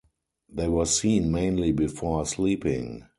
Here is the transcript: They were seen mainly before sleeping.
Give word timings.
They 0.51 0.67
were 0.67 0.87
seen 0.87 1.31
mainly 1.31 1.73
before 1.73 2.25
sleeping. 2.25 3.05